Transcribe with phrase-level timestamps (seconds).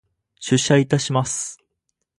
[0.39, 1.63] 出社いたします。